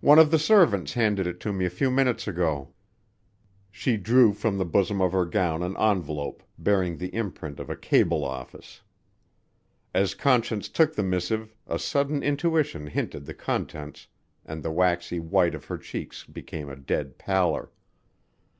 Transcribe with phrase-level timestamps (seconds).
[0.00, 2.74] One of the servants handed it to me a few minutes ago."
[3.70, 7.76] She drew from the bosom of her gown an envelope bearing the imprint of a
[7.76, 8.80] cable office.
[9.94, 14.08] As Conscience took the missive a sudden intuition hinted the contents
[14.44, 17.70] and the waxy white of her cheeks became a dead pallor.